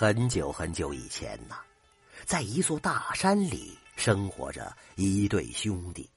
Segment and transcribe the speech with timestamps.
[0.00, 1.56] 很久很久以前呐，
[2.24, 6.08] 在一座大山里生活着一对兄弟，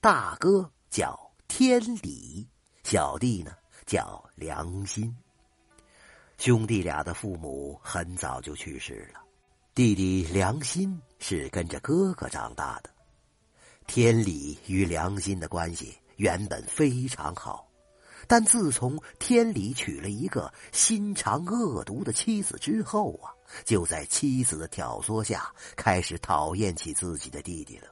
[0.00, 1.16] 大哥叫
[1.46, 2.44] 天理，
[2.82, 3.52] 小弟呢
[3.86, 5.16] 叫良心。
[6.38, 9.20] 兄弟俩的父母很早就去世了，
[9.76, 12.90] 弟弟良心是跟着哥哥长大的。
[13.86, 17.69] 天理与良心的关系原本非常好。
[18.30, 23.34] 但自从天理娶了一个心肠恶毒的妻子之后啊，
[23.64, 27.88] 就在妻子的挑唆下，开始讨厌起自己的弟弟了。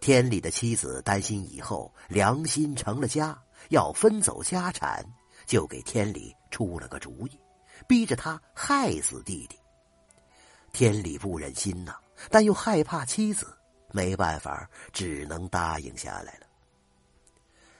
[0.00, 5.04] 天理的妻子担心以后良心成了家要分走家产，
[5.44, 7.38] 就给天理出了个主意，
[7.86, 9.58] 逼着他害死弟弟。
[10.72, 11.94] 天理不忍心呐，
[12.30, 13.54] 但又害怕妻子，
[13.92, 16.46] 没办法，只能答应下来了。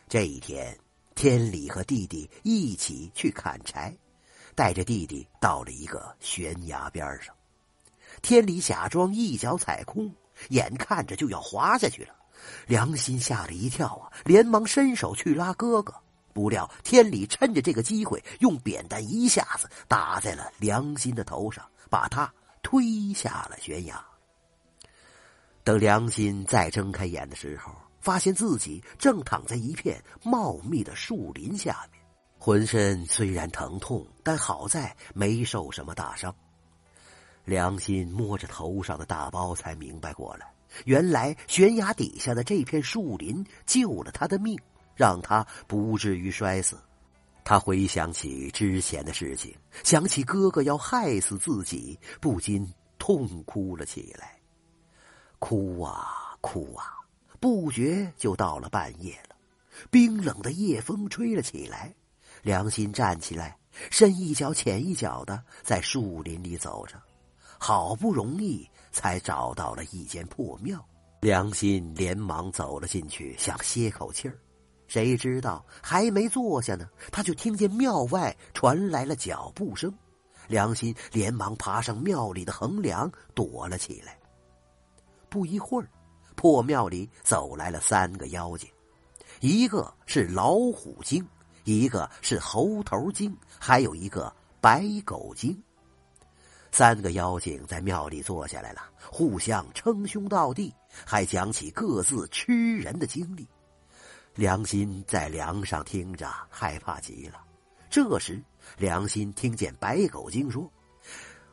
[0.07, 0.79] 这一天。
[1.15, 3.97] 天理和弟弟一起去砍柴，
[4.55, 7.35] 带着弟弟到了一个悬崖边上。
[8.23, 10.13] 天理假装一脚踩空，
[10.49, 12.15] 眼看着就要滑下去了。
[12.67, 15.95] 良心吓了一跳啊，连忙伸手去拉哥哥。
[16.33, 24.05] 不料天理趁着这个机会，用扁担一下子打在了良心的头上，把他推下了悬崖。
[25.63, 27.73] 等良心再睁开眼的时候，
[28.05, 32.03] 发现自己正躺在一片茂密的树林下面，
[32.39, 36.33] 浑身虽然疼痛，但好在没受什么大伤。
[37.47, 40.53] 良心摸着头上的大包，才明白过来，
[40.85, 44.61] 原来悬崖底下的这片树林救了他的命，
[44.95, 46.79] 让他不至于摔死。
[47.43, 54.39] 他回想起之前的事情，想起哥哥要害死自己，不禁痛哭了起来。
[55.39, 57.01] 哭啊哭啊！
[57.45, 59.37] 不觉就到了半夜了，
[59.91, 61.95] 冰冷的夜风吹了起来。
[62.41, 63.55] 良心站起来，
[63.91, 66.95] 深一脚浅一脚的在树林里走着，
[67.59, 70.83] 好不容易才找到了一间破庙。
[71.21, 74.39] 良心连忙走了进去，想歇口气儿，
[74.87, 79.95] 谁知道还没坐下呢，他就听见庙外传来了脚步声。
[80.49, 84.19] 良心连忙爬上庙里的横梁，躲了起来。
[85.29, 85.87] 不一会儿。
[86.35, 88.69] 破庙里走来了三个妖精，
[89.41, 91.27] 一个是老虎精，
[91.65, 95.57] 一个是猴头精，还有一个白狗精。
[96.71, 100.75] 三个妖精在庙里坐下来了，互相称兄道弟，
[101.07, 103.47] 还讲起各自吃人的经历。
[104.35, 107.41] 良心在梁上听着，害怕极了。
[107.89, 108.43] 这时，
[108.77, 110.69] 良心听见白狗精说：“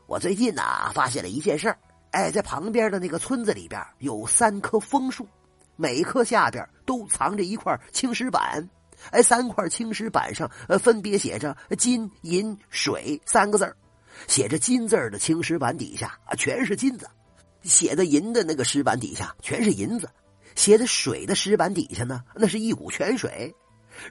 [0.08, 1.78] 我最近呐，发现了一件事儿。”
[2.12, 5.28] 哎，在旁边的那个村子里边有三棵枫树，
[5.76, 8.70] 每棵下边都藏着一块青石板。
[9.10, 13.76] 哎，三块青石板上呃分别写着“金银水”三个字
[14.28, 17.10] 写着“金”字的青石板底下啊全是金子，
[17.64, 20.08] 写的“银”的那个石板底下全是银子，
[20.54, 23.52] 写的“水”的石板底下呢那是一股泉水。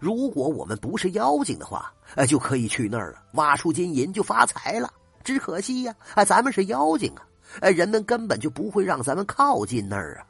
[0.00, 4.92] 如果我们不是妖精的话，呃就可以去那儿了，挖出金银就发财了。
[5.22, 7.22] 只可惜呀，啊咱们是妖精啊。
[7.60, 10.26] 哎，人们根本就不会让咱们靠近那儿啊！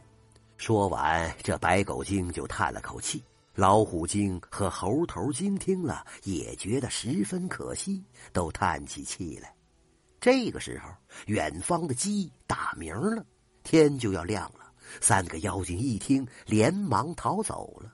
[0.57, 3.23] 说完，这白狗精就叹了口气。
[3.55, 9.55] 老虎精和猴头精听了，也觉得十分可惜，都叹起气来。
[10.19, 10.91] 这个时候，
[11.27, 13.25] 远方的鸡打鸣了，
[13.63, 14.73] 天就要亮了。
[15.01, 17.93] 三个妖精一听，连忙逃走了。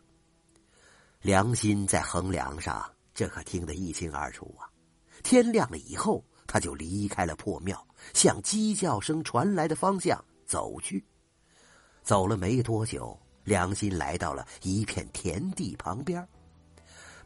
[1.20, 4.70] 良心在横梁上，这可听得一清二楚啊！
[5.22, 6.24] 天亮了以后。
[6.48, 11.04] 他就离开了破庙，向鸡叫声传来的方向走去。
[12.02, 16.26] 走了没多久，良心来到了一片田地旁边。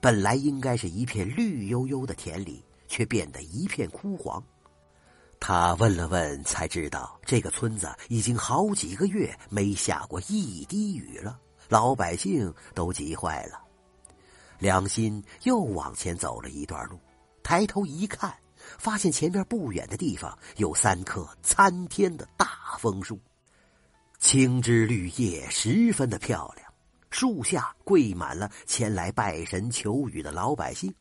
[0.00, 4.42] 本来应该是一片绿油油的田里，却变得一片枯黄。
[5.38, 11.38] 他问了问，才知道这个村子已经好几个月没下过一滴雨了，
[11.68, 13.60] 老百姓都急坏了。
[14.58, 16.98] 良心又往前走了一段路，
[17.42, 18.34] 抬头一看。
[18.78, 23.18] 发现前面不远的地方有三棵参天的大枫树，
[24.18, 26.72] 青枝绿叶十分的漂亮。
[27.10, 30.94] 树下跪满了前来拜神求雨的老百姓。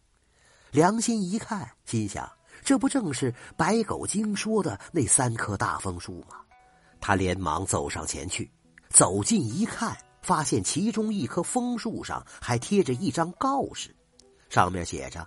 [0.71, 2.27] 良心一看，心想：
[2.63, 6.37] 这不正是白狗精说的那三棵大枫树吗？
[6.99, 8.51] 他连忙走上前去，
[8.89, 13.95] 走近一看，发现其中一棵枫树上还贴着一张告示，
[14.49, 15.25] 上面写着：“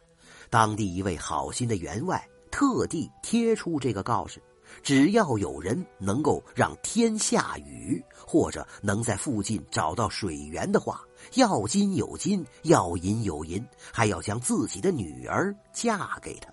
[0.53, 4.41] 当地一位好心的员外。”特地贴出这个告示，
[4.83, 11.01] 只要有人能够让天下雨，或者能在附近找到水源的话，
[11.33, 16.51] 要金有金，要银有银，还要将自己的女儿嫁给他。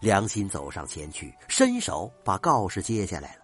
[0.00, 3.42] 良心走上前去，伸手把告示接下来了。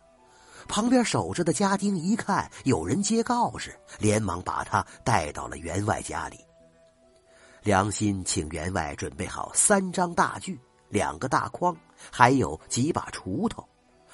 [0.67, 6.46] 旁边守着的家丁一看有人接告示，连忙把他带到了员外家里。
[7.67, 10.57] 良心请员外准备好三张大锯、
[10.89, 11.77] 两个大筐，
[12.13, 13.69] 还有几把锄头。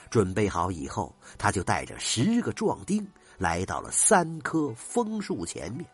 [0.08, 3.06] 准备好以后，他就带着十个壮丁
[3.37, 5.87] 来到了三棵枫树前面，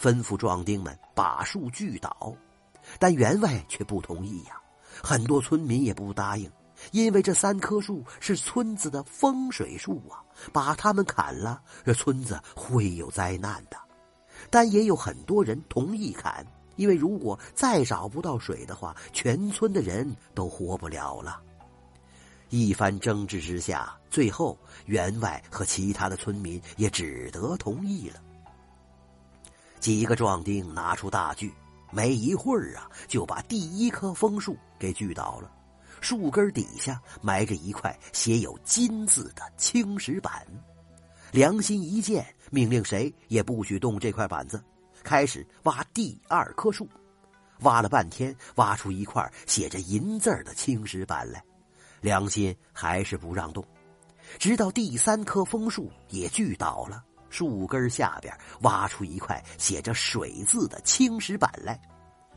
[0.00, 2.32] 吩咐壮丁们把树锯倒。
[3.00, 4.60] 但员外却不同意呀，
[5.02, 6.48] 很多村民也不答应。
[6.92, 10.22] 因为这三棵树是村子的风水树啊，
[10.52, 13.76] 把他们砍了，这村子会有灾难的。
[14.48, 16.46] 但也有很多人同意砍，
[16.80, 21.38] 因为如果再找不到水的话，全村的人都活不了了。
[22.48, 28.16] 一番争执之下，最后员外和其他的村民也只得同意了。
[29.78, 31.52] 几个壮丁拿出大锯，
[31.92, 35.52] 没一会儿啊，就把第一棵枫树给锯倒了。
[36.00, 40.46] 树根底下埋着一块写有“金”字的青石板，
[41.30, 44.64] 良心一见，命令谁也不许动这块板子，
[45.02, 46.88] 开始挖第二棵树。
[47.60, 51.44] 挖了半天，挖出一块写着“银”字的青石板来，
[52.00, 53.62] 良心还是不让动。
[54.38, 61.78] 直到第三棵枫树也锯倒了，树根下边挖出一块写着“水”字的青石板来，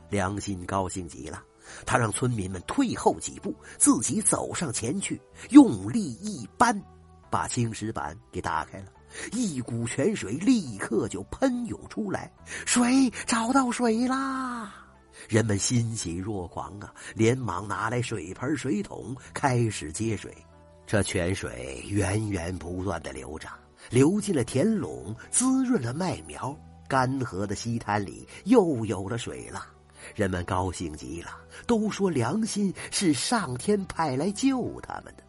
[0.09, 1.41] 良心高兴极了。
[1.85, 5.21] 他让村民们退后几步，自己走上前去，
[5.51, 6.77] 用力一扳，
[7.29, 8.87] 把青石板给打开了。
[9.31, 12.31] 一股泉水立刻就喷涌出来，
[12.65, 14.73] 水找到水啦！
[15.29, 20.35] 人们欣喜若狂啊，连忙拿来水盆、水桶，开始接水。
[20.85, 23.47] 这泉水源源不断的流着，
[23.89, 26.55] 流进了田垄，滋润了麦苗。
[26.85, 29.65] 干涸的溪滩里又有了水了。
[30.13, 31.29] 人们高兴极了，
[31.65, 35.23] 都说良心是上天派来救他们的。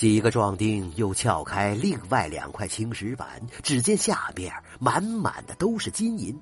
[0.00, 6.34] 几个壮丁又撬开另外两块青石板，只见下边满满的都是金银。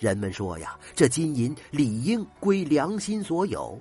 [0.00, 3.80] 人们说呀，这金银理应归良心所有。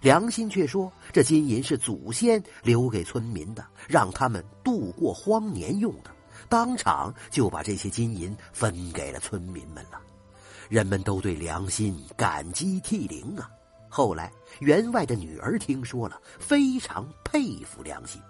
[0.00, 6.12] 良心却说，这金银是祖先留给村民的，让他们度过荒年用的。
[6.48, 10.00] 当场就把这些金银分给了村民们了。
[10.68, 13.50] 人们都对良心感激涕零啊！
[13.88, 18.22] 后来员外的女儿听说了，非常佩服良心，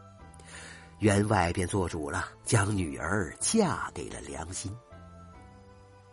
[1.01, 4.71] 员外便做主了，将女儿嫁给了良心。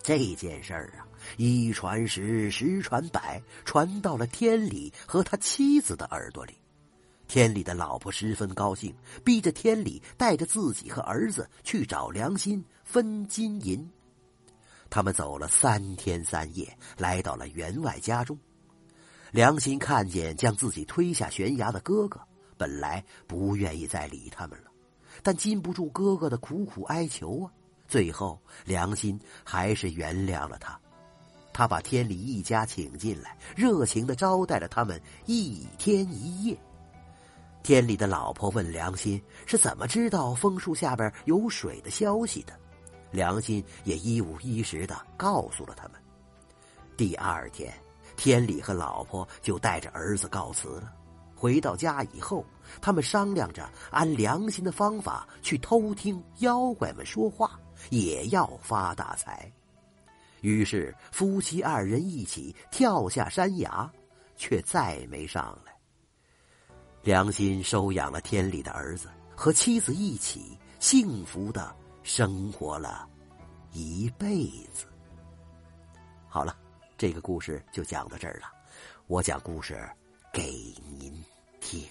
[0.02, 1.06] 这件事儿啊，
[1.36, 6.58] 一传十，十传百，传到了天理和他妻子的耳朵里。
[7.28, 8.96] 天理的老婆十分高兴，
[9.26, 13.92] 逼着天理带着自己和儿子去找良心分金银。
[14.90, 18.40] 他们走了三天三夜，来到了员外家中。
[19.32, 22.22] 良心看见将自己推下悬崖的哥哥，
[22.56, 24.72] 本来不愿意再理他们了，
[25.24, 27.52] 但禁不住哥哥的苦苦哀求啊。
[27.88, 30.80] 最后，良心还是原谅了他。
[31.54, 36.58] 他把天理一家请进来，热情的招待了他们一天一夜。
[37.64, 42.54] 天理的老婆问良心是怎么知道枫树下边有水的消息的。
[43.10, 45.94] 良心也一五一十的告诉了他们。
[46.96, 47.74] 第二天，
[48.16, 50.94] 天理和老婆就带着儿子告辞了。
[51.38, 52.44] 回到家以后，
[52.82, 57.60] 他们商量着按良心的方法去偷听妖怪们说话，
[57.92, 59.50] 也要发大财。
[60.42, 63.90] 于是，夫妻二人一起跳下山崖，
[64.36, 65.72] 却再没上来。
[67.04, 71.76] 良心收养了天理的儿子，和妻子一起幸福的。
[72.04, 73.06] 生活了
[73.74, 74.86] 一辈子。
[76.30, 76.58] 好了，
[76.98, 78.50] 这个故事就讲到这儿了。
[79.08, 79.86] 我讲故事
[80.38, 80.44] 给
[81.00, 81.12] 您
[81.60, 81.84] 听